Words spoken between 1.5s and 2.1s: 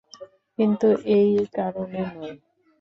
কারণে